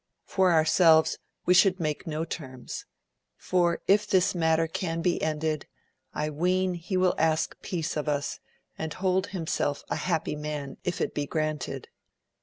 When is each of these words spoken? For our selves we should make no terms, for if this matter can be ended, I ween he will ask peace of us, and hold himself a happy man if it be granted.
For 0.25 0.49
our 0.49 0.65
selves 0.65 1.19
we 1.45 1.53
should 1.53 1.79
make 1.79 2.07
no 2.07 2.25
terms, 2.25 2.85
for 3.37 3.83
if 3.87 4.07
this 4.07 4.33
matter 4.33 4.65
can 4.65 5.03
be 5.03 5.21
ended, 5.21 5.67
I 6.11 6.31
ween 6.31 6.73
he 6.73 6.97
will 6.97 7.13
ask 7.19 7.55
peace 7.61 7.95
of 7.95 8.09
us, 8.09 8.39
and 8.79 8.93
hold 8.95 9.27
himself 9.27 9.83
a 9.91 9.97
happy 9.97 10.35
man 10.35 10.77
if 10.83 11.01
it 11.01 11.13
be 11.13 11.27
granted. 11.27 11.87